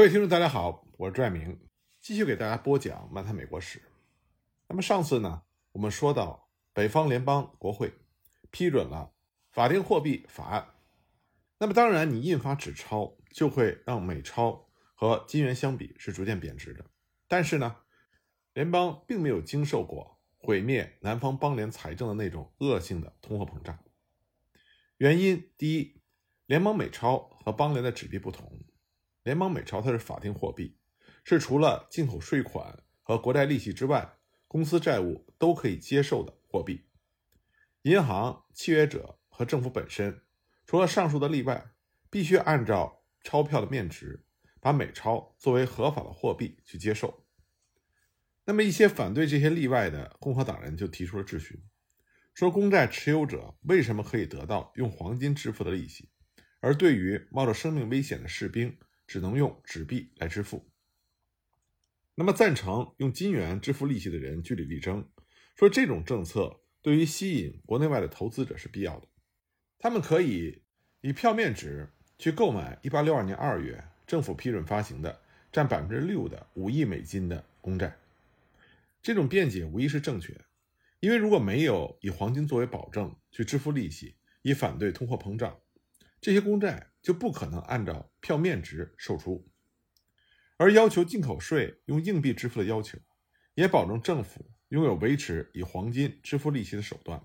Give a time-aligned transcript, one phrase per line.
[0.00, 1.60] 各位听众，大家好，我是朱爱明，
[2.00, 3.82] 继续给大家播讲漫谈美国史。
[4.66, 5.42] 那么上次呢，
[5.72, 7.92] 我们说到北方联邦国会
[8.50, 9.12] 批准了
[9.50, 10.68] 法定货币法案。
[11.58, 16.86] 那么当然，你印发纸钞就会让美钞和金元相比是逐渐贬值的。
[17.28, 17.76] 但是呢，
[18.54, 23.78] 联邦并没有经受过毁灭南方邦联财政的那种恶性的通货膨胀。
[24.96, 26.00] 原因第一，
[26.46, 28.62] 联邦美钞和邦联的纸币不同。
[29.22, 30.78] 联邦美钞它是法定货币，
[31.24, 34.16] 是除了进口税款和国债利息之外，
[34.48, 36.86] 公司债务都可以接受的货币。
[37.82, 40.22] 银行、契约者和政府本身，
[40.66, 41.72] 除了上述的例外，
[42.10, 44.24] 必须按照钞票的面值，
[44.60, 47.26] 把美钞作为合法的货币去接受。
[48.44, 51.62] 那么，一些反对这些例外的共和党人就提出了质询，
[52.34, 56.10] 说公债持有者为什么可以得到用黄金支付的利息，
[56.60, 58.76] 而对于冒着生命危险的士兵？
[59.10, 60.70] 只能用纸币来支付。
[62.14, 65.04] 那么，赞成用金元支付利息的人据理力争，
[65.56, 69.08] 说这种政策对于吸引国内外的投资者是必要的。
[69.80, 70.62] 他们可以
[71.00, 71.88] 以票面值
[72.20, 77.98] 去购买1862年2月政府批准发行的占百分之六的五亿美金的公债。
[79.02, 80.44] 这种辩解无疑是正确的，
[81.00, 85.58] 因为如果没有以黄金作为保证去支付利息，以反对通货膨胀。
[86.20, 89.48] 这些公债就不可能按照票面值售出，
[90.56, 92.98] 而要求进口税用硬币支付的要求，
[93.54, 97.24] 也保证政府拥有维持以黄金支付利息的手段。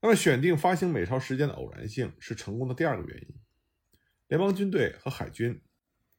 [0.00, 3.34] 那么，选定发行美钞时间的偶然性是成功的第二个原因。
[4.28, 5.60] 联邦军队和海军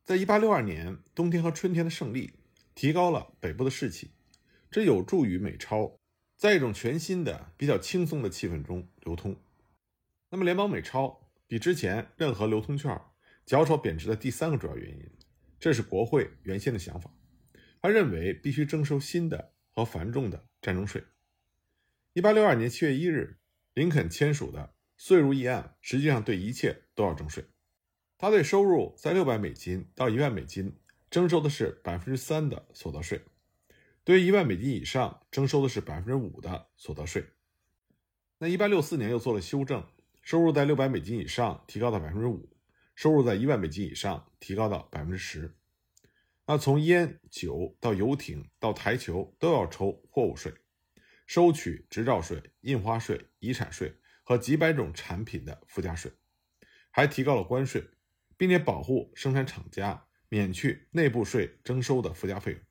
[0.04, 2.34] 在1862年冬天和春天的胜利，
[2.76, 4.12] 提高了北部的士气，
[4.72, 5.98] 这有助于美钞
[6.36, 9.40] 在一种全新的、比较轻松的气氛中流通。
[10.30, 13.02] 那么，联邦美钞比之前任何流通券
[13.44, 15.12] 较少贬值的第三个主要原因，
[15.60, 17.12] 这是国会原先的想法。
[17.82, 21.04] 他认为必须征收新的和繁重的战争税。
[22.14, 23.40] 一八六二年七月一日，
[23.74, 27.44] 林肯签署的税入议案实际上对一切都要征税。
[28.20, 33.24] 他对收入在六百美金到一万美金征收的是百分之三的所得税，
[34.04, 37.26] 对于一万美金以上征收的是百分之五的所得税。
[38.38, 39.84] 那一八六四年又做了修正。
[40.30, 42.48] 收入在六百美金以上，提高到百分之五；
[42.94, 45.56] 收入在一万美金以上，提高到百分之十。
[46.46, 50.54] 那从烟酒到游艇到台球都要抽货物税，
[51.26, 56.12] 收取执照税、印花税、遗产税和几百种产品的附加税，
[56.92, 57.90] 还提高了关税，
[58.38, 62.62] 并且保护生产厂家免去内部税征收的附加费用。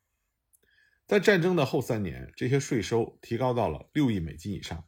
[1.05, 4.87] 在战争的后三年，这些税收提高到了六亿美金以上。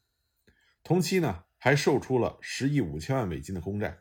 [0.83, 1.43] 同期呢？
[1.63, 3.99] 还售出了十亿五千万美金的公债，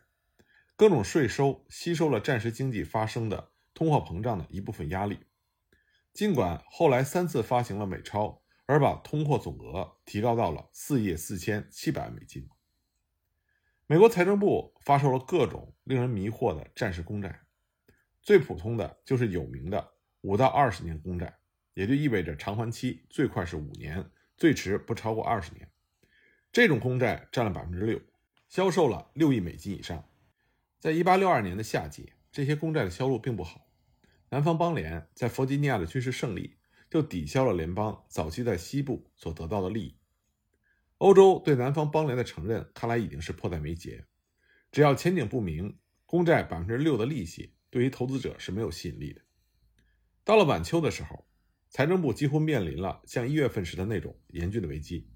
[0.75, 5.19] 各种税收吸收了战时经济发生的通货膨胀的一部分压力。
[6.11, 12.49] 尽管后来三次发行了美钞，而把通货总额提高到了四亿四千七百万美金。
[13.85, 17.41] 美国财政部发售了各种令人迷惑的战时公债，
[18.23, 19.91] 最普通的就是有名的
[20.21, 21.37] 五到二十年公债，
[21.75, 25.70] 也就意味着偿还期最快是五年，最迟不超过二十年。
[26.51, 28.01] 这种公债占了百分之六，
[28.49, 30.05] 销售了六亿美金以上。
[30.79, 33.67] 在一八六二年的夏季，这些公债的销路并不好。
[34.29, 36.57] 南方邦联在弗吉尼亚的军事胜利
[36.89, 39.97] 就抵消了联邦早期在西部所得到的利益。
[40.97, 44.05] 欧洲对南方邦联的承认看来已经是迫在眉睫。
[44.73, 49.21] 只要前景不明，公债百分之六的利息对于投资者是没有吸引力的。
[50.25, 51.25] 到了晚秋的时候，
[51.69, 55.07] 财政部几乎面临了像一月份时的那种严峻的危机。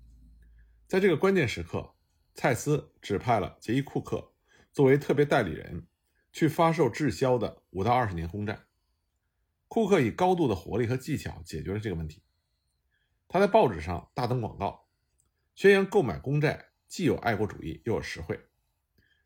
[0.88, 1.96] 在这个关键时刻，
[2.36, 4.34] 蔡司指派了杰伊·库克
[4.72, 5.88] 作为特别代理人，
[6.32, 8.66] 去发售滞销的五到二十年公债。
[9.68, 12.22] 库克以高度的活力和技巧解决了这个问题。
[13.28, 14.88] 他在报纸上大登广告，
[15.56, 18.40] 宣扬购买公债既有爱国主义又有实惠。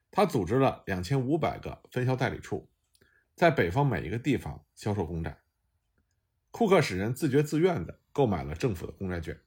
[0.09, 2.71] 他组织了两千五百个分销代理处，
[3.35, 5.41] 在北方每一个地方销售公债。
[6.51, 9.37] 库克使人自觉自愿地购买了政府的公债券。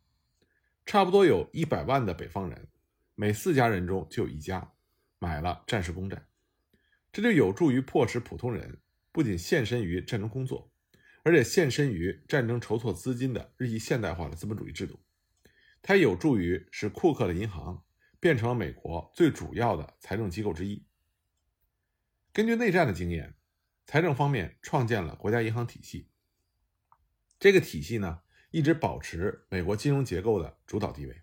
[0.84, 2.68] 差不多有一百万的北方人，
[3.14, 4.72] 每四家人中就有一家
[5.18, 6.26] 买了战时公债，
[7.12, 8.80] 这就有助于迫使普通人
[9.12, 10.70] 不仅献身于战争工作，
[11.22, 15.00] 而且献身于战争筹措资金的日益现代化的资本主义制度。
[15.80, 17.84] 它有助于使库克的银行
[18.20, 20.84] 变成了美国最主要的财政机构之一。
[22.32, 23.34] 根据内战的经验，
[23.86, 26.08] 财政方面创建了国家银行体系。
[27.38, 28.20] 这个体系呢？
[28.52, 31.22] 一直保持美国金融结构的主导地位，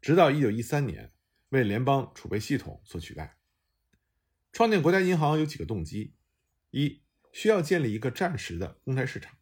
[0.00, 1.12] 直到1913年
[1.48, 3.36] 为联邦储备系统所取代。
[4.52, 6.14] 创建国家银行有几个动机：
[6.70, 9.32] 一，需要建立一个暂时的公开市场；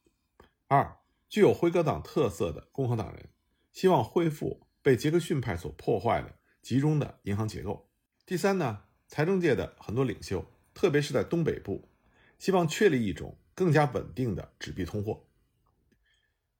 [0.67, 0.97] 二，
[1.29, 3.29] 具有辉格党特色的共和党人
[3.71, 7.91] 希望恢复被杰克逊派所破坏的集中的银行结构；
[8.25, 11.91] 第三呢，财政界的很多领袖，特别是在东北部，
[12.39, 15.27] 希望确立一种更加稳定的纸币通货。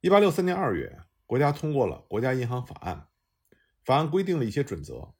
[0.01, 3.09] 一八六三年二月，国家通过了国家银行法案，
[3.83, 5.13] 法案规定了一些准则，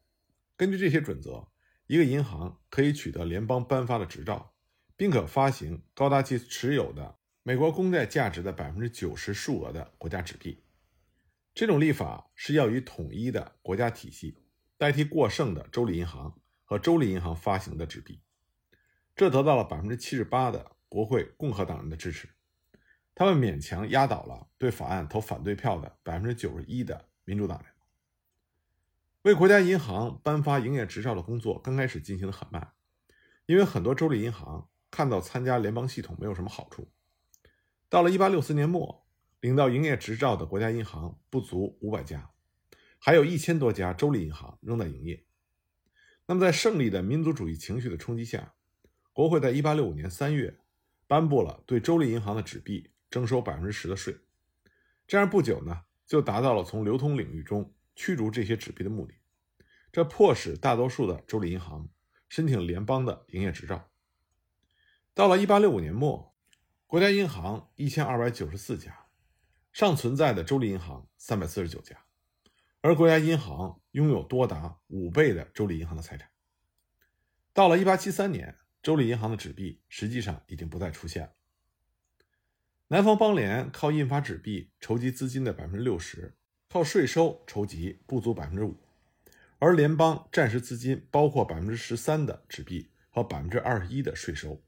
[0.57, 1.49] 根据这些准则。
[1.85, 4.55] 一个银行可以取得联邦颁发的执照，
[4.97, 10.63] 并可发行高达其持有的美国公债价值的百分之九十数额的国家纸币。
[11.53, 14.39] 这种立法是要以统一的国家体系
[14.77, 18.19] 代替过剩的州立银行和州立银行发行的纸币。
[19.15, 22.27] 这得到了百分之七十八的国会共和党人的支持，
[23.13, 27.67] 他们勉强压倒了对法案投反对票的百分之九十一的民主党人。
[29.23, 32.73] 为国家银行颁发营业执照的工作刚开始进行的很慢，
[33.45, 36.91] 因为很多州立银行看到参加联邦系统没有什么好处。
[37.87, 39.05] 到了1864年末，
[39.41, 42.31] 领到营业执照的国家银行不足五百家，
[42.97, 45.25] 还有一千多家州立银行仍在营业。
[46.25, 48.53] 那么，在胜利的民族主义情绪的冲击下，
[49.13, 50.57] 国会在1865年3月
[51.05, 54.17] 颁布了对州立银行的纸币征收百分之十的税，
[55.05, 57.71] 这样不久呢，就达到了从流通领域中。
[57.93, 59.13] 驱逐这些纸币的目的，
[59.91, 61.89] 这迫使大多数的州立银行
[62.29, 63.91] 申请联邦的营业执照。
[65.13, 66.33] 到了1865年末，
[66.87, 69.07] 国家银行1294家，
[69.73, 72.05] 尚存在的州立银行349家，
[72.79, 76.31] 而国家银行拥有多达五倍的州立银行的财产。
[77.53, 81.33] 到了1873年，州立银行的纸币实际上已经不再出现了。
[82.91, 86.35] 南方邦联靠印发纸币筹集资金的百分之六十。
[86.67, 88.75] 靠税收筹集不足百分之五，
[89.59, 94.61] 而联邦战时资金包括百分之十三的纸币和百分之二十一的税收，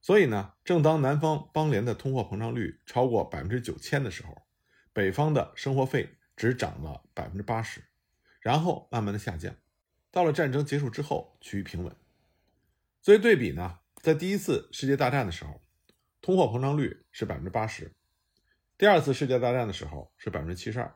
[0.00, 4.42] 所以呢，正当南方邦联的通货膨胀率超过百分之九千的时候，
[4.92, 7.82] 北方的生活费只涨了百分之八十，
[8.38, 9.56] 然后慢慢的下降，
[10.12, 11.92] 到了战争结束之后趋于平稳。
[13.02, 15.60] 作为对比呢，在第一次世界大战的时候，
[16.24, 17.92] 通货膨胀率是百分之八十，
[18.78, 20.94] 第二次世界大战的时候是百分之七十二。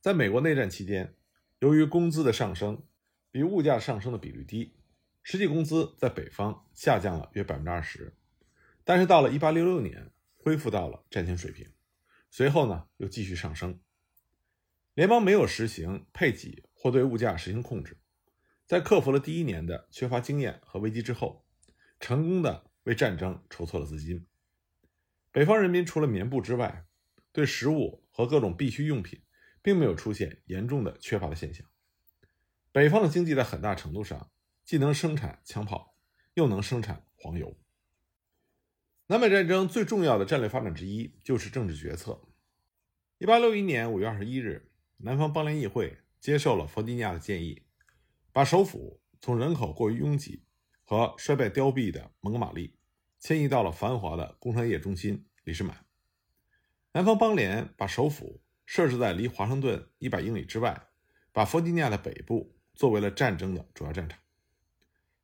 [0.00, 1.14] 在美国内战期间，
[1.60, 2.84] 由于工资的上升
[3.30, 4.74] 比物价上升的比率低，
[5.22, 8.16] 实际工资在北方下降了约百分之二十。
[8.82, 11.70] 但是到了1866年，恢复到了战前水平，
[12.28, 13.78] 随后呢又继续上升。
[14.94, 17.96] 联邦没有实行配给或对物价实行控制，
[18.66, 21.46] 在克服了第一年的缺乏经验和危机之后，
[22.00, 24.26] 成功的为战争筹措了资金。
[25.32, 26.86] 北方人民除了棉布之外，
[27.32, 29.20] 对食物和各种必需用品。
[29.64, 31.64] 并没有出现严重的缺乏的现象。
[32.72, 34.32] 北方的经济在很大程度上
[34.64, 35.94] 既能生产枪炮，
[36.34, 37.56] 又能生产黄油。
[39.06, 42.20] 南北战争最重要的战略发展之一就是政治决策。
[43.18, 47.62] 一八六一年五月二十一日，南方邦联议会接受了弗吉尼亚的建议，
[48.32, 50.42] 把首府从人口过于拥挤
[50.82, 52.74] 和衰败凋敝的蒙哥马利
[53.22, 55.86] 迁移到了繁华的工商业中心里士满。
[56.92, 58.42] 南方邦联把首府。
[58.64, 60.86] 设置在离华盛顿一百英里之外，
[61.30, 64.18] 把弗吉尼亚的北部作为了战争的主要战场。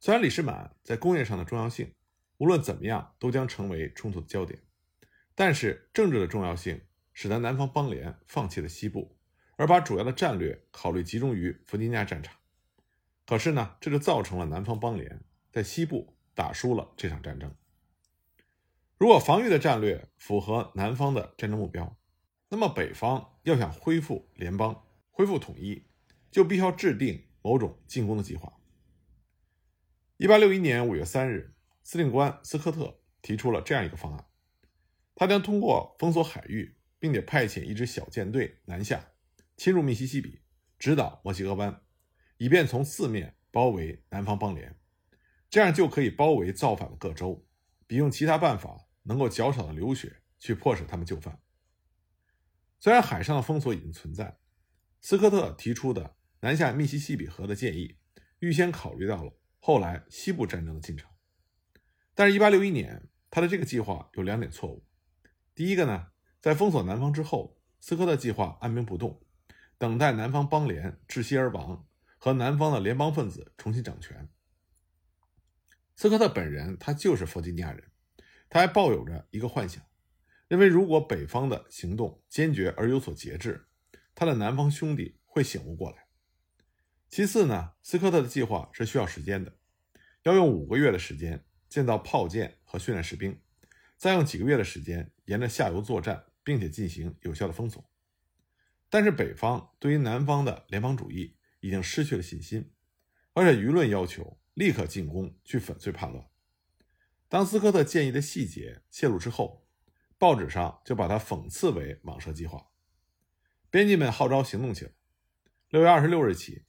[0.00, 1.94] 虽然李士满在工业上的重要性，
[2.36, 4.60] 无论怎么样都将成为冲突的焦点，
[5.34, 6.82] 但是政治的重要性
[7.14, 9.16] 使得南方邦联放弃了西部，
[9.56, 12.36] 而把主要的战略考虑集中于弗吉尼亚战场。
[13.24, 17.54] 可是呢，这就造成了南方邦联在西部打输了这场战争。
[18.98, 21.96] 如果防御的战略符合南方的战争目标，
[22.48, 25.86] 那么，北方要想恢复联邦、恢复统一，
[26.32, 28.52] 就必须要制定某种进攻的计划。
[30.16, 34.24] 一八六一年五月三日，司令官斯科特提出了这样一个方案：
[35.14, 39.12] 他将通过封锁海域，并且派遣一支小舰队南下，
[39.56, 40.40] 侵入密西西比，
[40.76, 41.82] 直捣墨西哥湾，
[42.38, 44.76] 以便从四面包围南方邦联。
[45.48, 47.46] 这样就可以包围造反的各州，
[47.86, 51.40] 比用其他办法能够较少的流血去迫使他们就范。
[52.78, 54.38] 虽然海上的封锁已经存在，
[55.00, 57.96] 斯科特提出的南下密西西比河的建议，
[58.38, 61.10] 预先考虑到了后来西部战争的进程。
[62.14, 64.86] 但是，1861年，他的这个计划有两点错误。
[65.54, 66.08] 第一个呢，
[66.40, 69.24] 在封锁南方之后，斯科特计划按兵不动，
[69.78, 71.86] 等待南方邦联窒息而亡
[72.18, 74.28] 和南方的联邦分子重新掌权。
[75.96, 77.90] 斯科特本人他就是弗吉尼亚人，
[78.48, 79.82] 他还抱有着一个幻想。
[80.48, 83.66] 认为，如果北方的行动坚决而有所节制，
[84.14, 86.06] 他的南方兄弟会醒悟过来。
[87.08, 89.58] 其次呢，斯科特的计划是需要时间的，
[90.22, 93.38] 要用五个月的时间建造炮舰和训练士兵。
[93.96, 97.84] 再用几个月的时间沿着下游作战，并且进行有效的封锁。
[98.88, 102.72] 但是北方对于南方的联邦主义已经失去了信心，
[103.34, 106.24] 而且舆论要求立刻进攻去粉碎叛乱。
[107.28, 109.66] 当斯科特建议的细节泄露之后，
[110.16, 112.68] 报纸上就把它讽刺为“蟒蛇计划”。
[113.70, 114.92] 编辑们号召行动起来。
[115.68, 116.64] 六月二十六日起，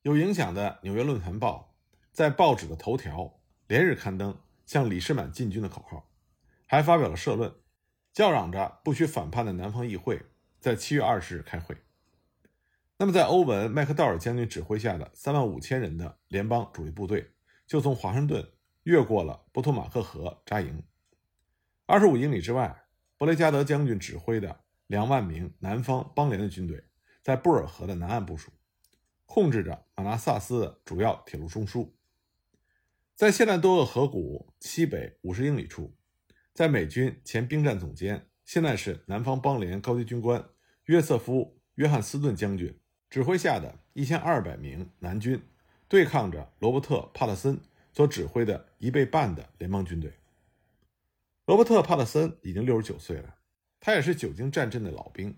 [0.00, 1.76] 有影响的《纽约论坛报》
[2.10, 6.10] 在报纸的头条连日刊登向李士满进军的口号，
[6.64, 7.54] 还发表了社论，
[8.14, 10.22] 叫嚷着不许反叛的南方议会
[10.58, 11.76] 在七月二十日开会。
[12.96, 17.32] 那么，在欧文·麦克道尔将军指挥下的三万五千人的联邦主力部队
[17.66, 18.50] 就从华盛顿
[18.88, 20.82] 越过了波托马克河扎营。
[21.84, 22.84] 二十五英里之外，
[23.18, 26.82] 布雷加德将军指挥的两万名南方邦联的军队。
[27.22, 28.50] 在布尔河的南岸部署，
[29.26, 31.90] 控制着马纳萨斯的主要铁路中枢。
[33.14, 35.94] 在现在多厄河谷西北五十英里处，
[36.54, 40.42] 在美军前兵站总监、现在是南方邦联高级军官
[40.84, 42.80] 约瑟夫·约翰斯顿将军
[43.10, 45.42] 指挥下的一千二百名南军，
[45.88, 47.60] 对抗着罗伯特·帕特森
[47.98, 50.12] 所指挥的一倍半的联邦军队。
[51.46, 53.38] 罗伯特·帕特森已经六十九岁了，
[53.80, 55.36] 他也是久经战阵的老兵。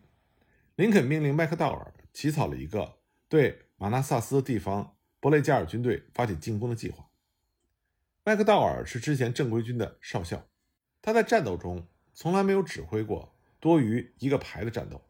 [0.77, 2.99] 林肯命令麦克道尔起草了一个
[3.31, 7.09] 对马纳萨斯地方伯雷加尔军队发起进攻的计划。
[8.25, 10.47] 麦克道尔是之前正规军的少校，
[11.01, 15.01] 他在战斗中从来没有指挥过多于一个排的战斗，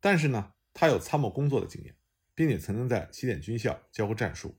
[0.00, 1.96] 但是呢，他有参谋工作的经验，
[2.34, 4.54] 并且曾经在西点军校教过战术。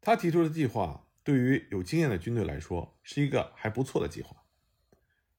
[0.00, 4.44] 他提出的计划对于有经验的军队来说是一个还不错的计划。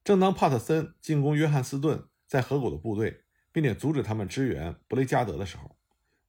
[0.04, 3.24] 正当帕特森进攻约翰斯顿在河谷的部队。
[3.52, 5.76] 并且阻止他们支援布雷加德的时候，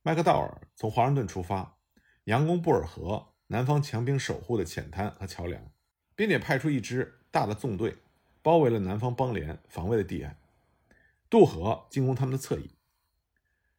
[0.00, 1.76] 麦克道尔从华盛顿出发，
[2.25, 5.71] 佯攻布尔河南方强兵守护的浅滩和桥梁，
[6.17, 7.99] 并且派出一支大的纵队，
[8.40, 10.38] 包围了南方邦联防卫的地岸，
[11.29, 12.71] 渡河进攻他们的侧翼。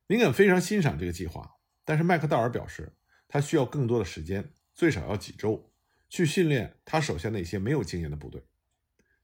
[0.05, 2.95] 林肯非常欣赏这个计划，但是麦克道尔表示，
[3.27, 5.70] 他需要更多的时间，最少要几周，
[6.12, 8.46] 去训练他手下那些没有经验的部队。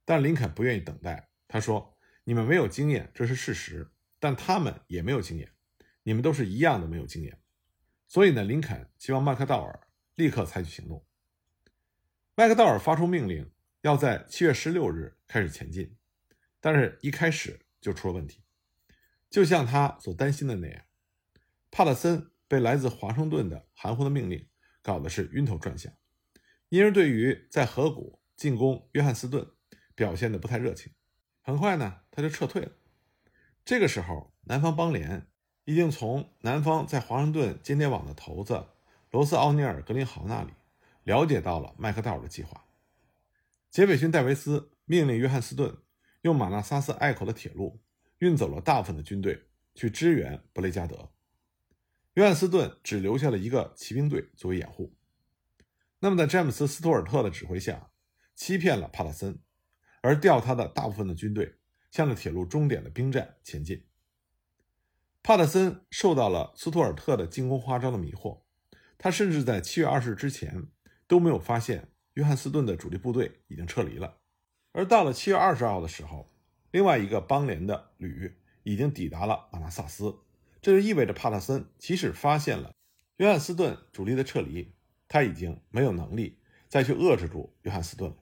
[0.06, 5.52] 但林肯不愿意等待，他说：“你们没有经验，这是事实。”但他们也没有经验，
[6.02, 7.40] 你们都是一样的没有经验，
[8.08, 11.06] 所以呢，林肯希望麦克道尔立刻采取行动。
[12.34, 13.52] 麦克道尔发出命令，
[13.82, 15.96] 要在七月十六日开始前进，
[16.60, 18.42] 但是一开始就出了问题，
[19.30, 20.84] 就像他所担心的那样，
[21.70, 24.50] 帕特森被来自华盛顿的含糊的命令
[24.82, 25.94] 搞得是晕头转向，
[26.70, 29.48] 因而对于在河谷进攻约翰斯顿
[29.96, 30.92] 表现的不太热情，
[31.42, 32.72] 很快呢，他就撤退了。
[33.64, 35.28] 这个时候，南方邦联
[35.66, 38.68] 已经从南方在华盛顿间谍网的头子
[39.12, 40.52] 罗斯奥尼尔·格林豪那里
[41.04, 42.66] 了解到了麦克道尔的计划。
[43.70, 45.78] 杰斐逊·戴维斯命令约翰斯顿
[46.22, 47.82] 用马纳萨斯隘口的铁路
[48.20, 51.12] 运走了大部分的军队去支援布雷加德，
[52.16, 54.97] 约翰斯顿只留下了一个骑兵队作为掩护。
[56.00, 57.90] 那么，在詹姆斯·斯图尔特的指挥下，
[58.36, 59.40] 欺骗了帕特森，
[60.02, 61.56] 而调他的大部分的军队。
[61.90, 63.88] 向着铁路终点的兵站前进。
[65.24, 68.42] 帕特森受到了斯图尔特的进攻花招的迷惑，
[68.98, 70.68] 他甚至在七月二十日之前
[71.08, 74.18] 都没有发现约翰斯顿的主力部队已经撤离了。
[74.74, 76.30] 而到了七月二十号的时候，
[76.72, 80.20] 另外一个邦联的旅已经抵达了马纳萨斯，
[80.62, 82.76] 这就意味着帕特森即使发现了
[83.16, 84.76] 约翰斯顿主力的撤离，
[85.08, 88.18] 他已经没有能力再去遏制住约翰斯顿了。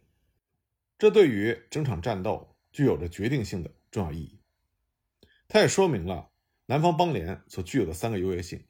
[0.98, 2.51] 这对于整场战斗。
[2.75, 4.38] 具有着决定性的重要意义。
[5.48, 6.30] 它也说明了
[6.65, 8.65] 南方邦联所具有的三个优越性：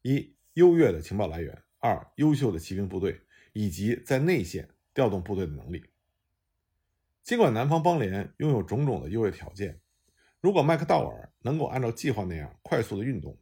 [0.00, 3.20] 一、优越的情报来源；二、优秀的骑兵部队，
[3.52, 5.84] 以及在内线调动部队的能力。
[7.22, 9.82] 尽管南方邦联拥有种种的优越条件，
[10.40, 13.38] 如果麦克道尔能够按照计划那样快速的运动，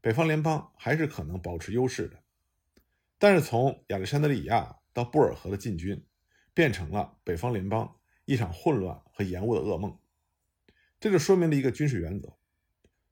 [0.00, 2.23] 北方联邦还是可能保持优势的。
[3.24, 6.04] 但是从亚历山德里亚到布尔河的进军，
[6.52, 7.98] 变成了北方联邦。
[8.26, 9.98] 一场混乱和延误的噩梦，
[11.00, 12.36] 这就说明了一个军事原则：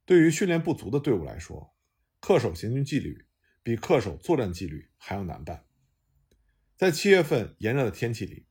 [0.05, 1.75] 对于训练不足的队伍来说，
[2.21, 3.25] 恪守行军纪律
[3.63, 5.65] 比恪守作战纪律还要难办。
[6.77, 8.45] 在七月份炎热的天气里，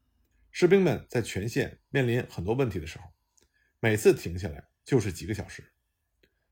[0.50, 3.04] 士兵们在全线面临很多问题的时候，
[3.78, 5.72] 每次停下来就是几个小时。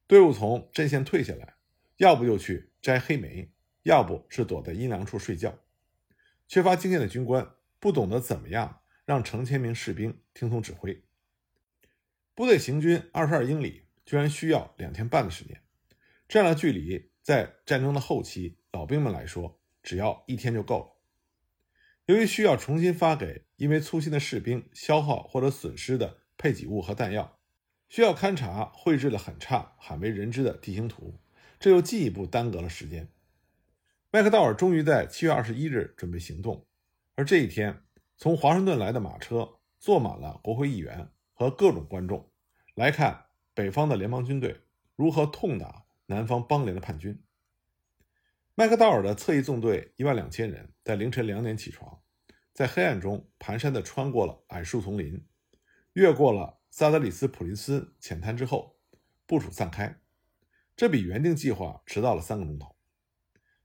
[0.06, 1.56] 队伍从阵线退下来，
[1.96, 3.52] 要不就去摘黑莓，
[3.82, 5.58] 要不是躲在阴凉处睡觉。
[6.48, 8.78] 缺乏经验的军官不懂得怎么样。
[9.06, 11.02] 让成千名士兵听从指挥，
[12.36, 15.60] 部队行军二十二英里，居然需要两天半的时间。
[16.28, 20.96] 这样的距离，在战争的后期，老兵们来说，只要一天就够了。
[22.06, 27.40] 由于需要重新发给因为粗心的士兵消耗或者损失的配给物和弹药，
[27.88, 31.18] 需要勘察绘制的很差、罕为人知的地形图，
[31.58, 33.08] 这又进一步耽搁了时间。
[34.12, 36.66] 麦克道尔终于在七月二十一日准备行动，
[37.14, 37.84] 而这一天，
[38.16, 42.28] 从华盛顿来的马车坐满了国会议员和各种观众，
[42.74, 44.62] 来看北方的联邦军队
[44.96, 47.22] 如何痛打南方邦联的叛军。
[48.56, 52.00] 麦克道尔的侧翼纵队一万两千人在凌晨两点起床，
[52.52, 55.24] 在黑暗中蹒跚地穿过了矮树丛林，
[55.92, 58.76] 越过了萨德里斯普林斯浅滩之后，
[59.24, 60.00] 部署散开。
[60.74, 62.74] 这比原定计划迟到了三个钟头。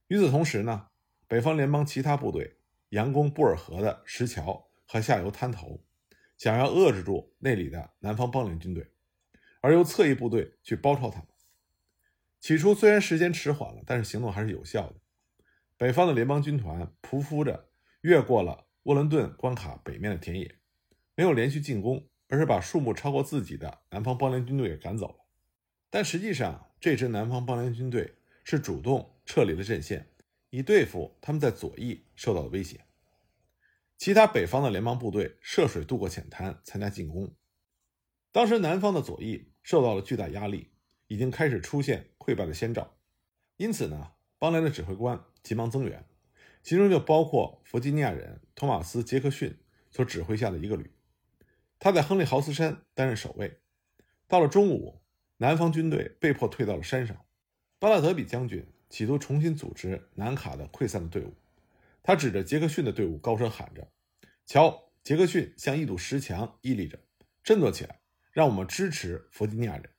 [0.08, 0.88] 与此同时呢，
[1.28, 2.58] 北方联邦其他部队
[2.92, 5.84] 佯攻布尔河的石桥和下游滩头，
[6.38, 8.92] 想要遏制住那里的南方邦联军队，
[9.62, 11.28] 而由侧翼部队去包抄他们。
[12.40, 14.96] 起初虽然时间迟缓了，但是行动还是有效的。
[15.78, 17.70] 北方的联邦军团匍匐着
[18.02, 20.56] 越过了沃伦顿关卡北面的田野，
[21.16, 25.26] 没有连续进攻，而是把数目超过自己的南方邦联军队给赶走了。
[25.90, 30.10] 但实际上，这支南方邦联军队是主动撤离了阵线，
[30.50, 32.86] 以对付他们在左翼受到的威胁。
[33.98, 37.34] 其他北方的联邦部队涉水渡过浅滩参加进攻。
[38.32, 40.72] 当时南方的左翼受到了巨大压力。
[41.08, 42.98] 已经开始出现溃败的先兆，
[43.58, 46.04] 因此呢，邦联的指挥官急忙增援，
[46.64, 49.56] 其中就包括弗吉尼亚人托马斯·杰克逊
[49.92, 50.92] 所指挥下的一个旅。
[51.78, 53.60] 他在亨利豪斯山担任守卫。
[54.28, 55.04] 到了中午，
[55.38, 57.24] 南方军队被迫退到了山上。
[57.78, 58.66] 巴拉德比将军
[58.96, 61.34] 企图重新组织南卡的溃散的队伍，
[62.02, 63.92] 他指着杰克逊的队伍高声喊着
[64.48, 66.98] ：“瞧，杰克逊像一堵石墙屹立着，
[67.44, 68.00] 振作起来，
[68.32, 69.90] 让我们支持弗吉尼亚人。”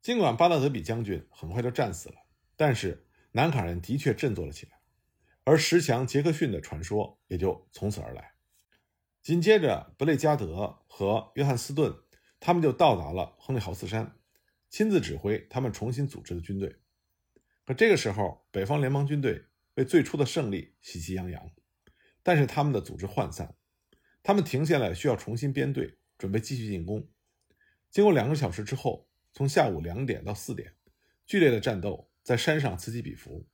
[0.00, 2.14] 尽管巴勒德比将军很快就战死了，
[2.54, 4.78] 但是南卡人的确振作了起来，
[5.42, 8.34] 而石墙杰克逊的传说也就从此而来。
[9.20, 11.92] 紧接着，布雷加德和约翰斯顿
[12.38, 14.14] 他们就到达了亨利豪斯山，
[14.70, 16.76] 亲自指挥他们重新组织的军队。
[17.64, 19.44] 可这个时候，北方联邦军队
[19.74, 21.50] 为最初的胜利喜气洋洋，
[22.22, 23.54] 但是他们的组织涣散，
[24.22, 27.08] 他们停下来需要重新编队，准备继续进攻。
[27.90, 29.08] 经过两个小时之后。
[29.34, 30.74] 从下午两点到四点，
[31.24, 33.48] 剧烈的战斗在山上此起彼伏，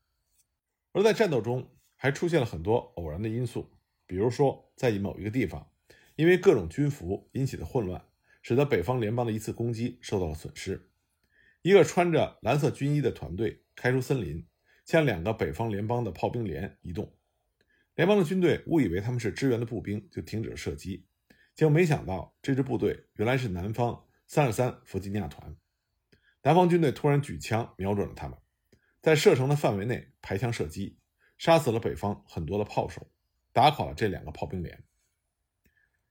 [0.91, 5.71] 而在战斗中还出现了很多偶然的因素，比如说在某一个地方，
[6.17, 8.05] 因为各种军服引起的混乱，
[8.43, 10.91] 使得北方联邦的一次攻击受到了损失。
[11.63, 14.45] 一个穿着蓝色军衣的团队开出森林，
[14.85, 17.17] 向两个北方联邦的炮兵连移动。
[17.95, 21.07] 联邦的军队误以为他们是支援的步兵，就停止了射击，
[21.55, 25.57] 结果没想到这支部队原来是南方三十三弗吉尼亚团。
[26.43, 28.37] 南方军队突然举枪瞄准了他们，
[29.01, 30.99] 在射程的范围内排枪射击，
[31.37, 33.09] 杀死了北方很多的炮手，
[33.53, 34.83] 打垮了这两个炮兵连。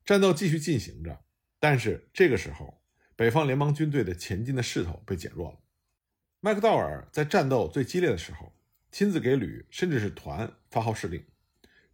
[0.05, 1.25] 战斗继续进行着，
[1.59, 2.81] 但是这个时候，
[3.17, 5.59] 北方联邦军队的前进的势头被减弱了。
[6.47, 8.53] 麦克道尔在战斗最激烈的时候，
[8.89, 11.21] 亲自给旅甚至是团发号施令，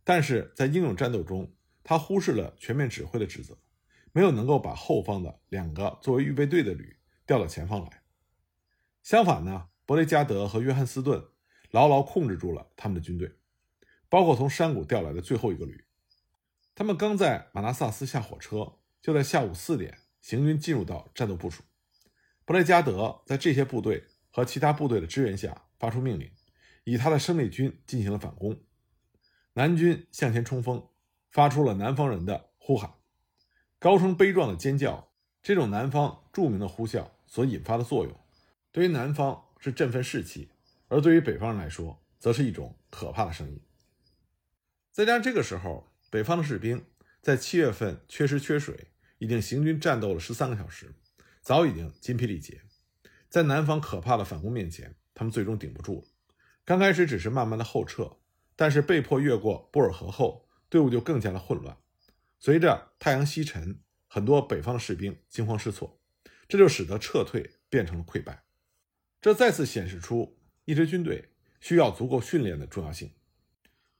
[0.04, 1.52] 但是在英勇战斗中，
[1.84, 3.58] 他忽视了全面指挥的职责，
[4.12, 8.04] 没有能够把后方的两个作为预备队的旅调到前方来。
[9.02, 11.26] 相反呢，伯雷加德和约翰斯顿
[11.72, 13.32] 牢牢控制住了他们的军队，
[14.08, 15.84] 包括从山谷调来的最后一个旅。
[16.76, 21.64] 他们刚在马纳萨斯下火车，就在下午四点行军进入到战斗部署。
[22.46, 26.32] 伯雷加德在这些部队和其他部队的支援下，发出命令，
[26.86, 28.60] 以他的生力军进行了反攻。
[29.54, 30.90] 南军向前冲锋，
[31.30, 32.96] 发出了南方人的呼喊，
[33.78, 35.14] 高声悲壮的尖叫。
[35.44, 38.20] 这种南方著名的呼啸所引发的作用。
[38.72, 40.50] 对于南方是振奋士气，
[40.88, 43.62] 而对于北方人来说，则是一种可怕的声音。
[44.92, 46.86] 再加上这个时候，北方的士兵
[47.22, 50.96] 在七月份缺食缺水，已经行军战斗了十三个小时，
[51.42, 52.62] 早已经筋疲力竭。
[53.34, 56.08] 在南方可怕的反攻面前，他们最终顶不住了。
[56.64, 58.18] 刚开始只是慢慢的后撤，
[58.56, 61.76] 但是被迫越过布尔河后，队伍就更加的混乱。
[62.38, 66.00] 随着太阳西沉，很多北方的士兵惊慌失措，
[66.48, 68.44] 这就使得撤退变成了溃败。
[69.20, 73.10] 这再次显示出一支军队需要足够训练的重要性。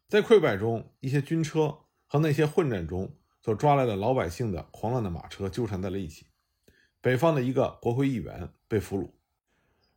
[0.08, 6.28] 在溃败中，一些军车和那些混战中所抓来的老百姓的狂乱的马车纠缠在了一起。
[7.02, 9.10] 北方的一个国会议员被俘虏，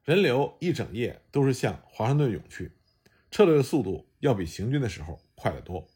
[0.07, 2.71] 人流一整夜都是向华盛顿涌去，
[3.29, 5.89] 撤退的速度要比行军的时候快得多。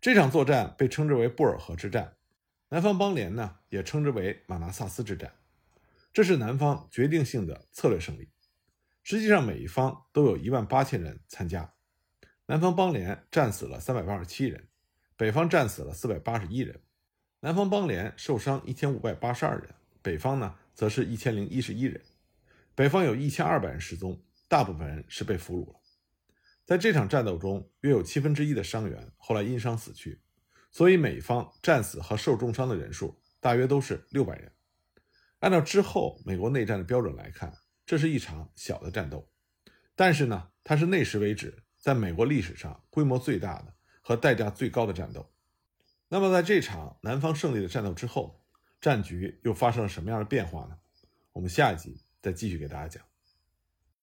[0.00, 2.16] 这场作战被称之为布尔河之战，
[2.70, 5.36] 南方邦联呢也称之为马纳萨斯之战。
[6.12, 8.28] 这是南方决定性的策略胜利。
[9.04, 11.74] 实际上，每一方都有一万八千人参加。
[12.46, 14.66] 南方邦联战死了三百八十七人，
[15.16, 16.80] 北方战死了四百八十一人，
[17.38, 22.02] 南方邦联受伤一千五百八十二人，北方呢则是一千零一十一人。
[22.76, 25.80] 北方有一千二百人失踪，大部分人是被俘虏了。
[26.66, 30.20] 在这场战斗中，约有七分之一的伤员后来因伤死去，
[30.70, 34.52] 所以美方战死和受重伤的人数大约都是六百人。
[35.38, 37.50] 按照之后美国内战的标准来看，
[37.86, 39.26] 这是一场小的战斗，
[39.94, 45.32] 但是呢，它是那时为止在美国历史上规模最大的和代价最高的战斗。
[46.08, 48.44] 那么，在这场南方胜利的战斗之后，
[48.82, 50.76] 战局又发生了什么样的变化呢？
[51.32, 52.02] 我们下一集。
[52.26, 53.15] 再继续给大家讲。